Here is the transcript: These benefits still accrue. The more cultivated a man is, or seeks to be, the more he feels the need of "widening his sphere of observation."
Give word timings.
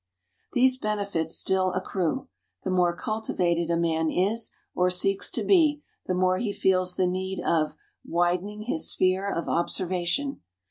These 0.53 0.79
benefits 0.79 1.37
still 1.37 1.71
accrue. 1.73 2.27
The 2.63 2.71
more 2.71 2.95
cultivated 2.95 3.69
a 3.69 3.77
man 3.77 4.09
is, 4.09 4.49
or 4.73 4.89
seeks 4.89 5.29
to 5.29 5.43
be, 5.43 5.83
the 6.07 6.15
more 6.15 6.39
he 6.39 6.51
feels 6.51 6.95
the 6.95 7.05
need 7.05 7.39
of 7.45 7.75
"widening 8.03 8.63
his 8.63 8.89
sphere 8.89 9.31
of 9.31 9.47
observation." 9.47 10.41